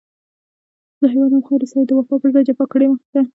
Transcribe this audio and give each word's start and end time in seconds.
له 1.01 1.07
هېواد 1.13 1.31
او 1.35 1.45
خاورې 1.47 1.67
سره 1.71 1.79
يې 1.81 1.87
د 1.87 1.91
وفا 1.97 2.15
پر 2.21 2.29
ځای 2.33 2.43
جفا 2.47 2.65
کړې 2.71 2.85
ده. 3.13 3.21